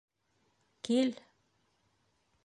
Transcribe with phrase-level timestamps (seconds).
[0.83, 1.09] Кил.